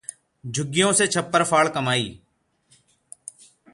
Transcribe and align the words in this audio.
झुग्गियों 0.45 0.93
से 0.93 1.07
छप्परफाड़ 1.07 1.67
कमाई 1.67 2.19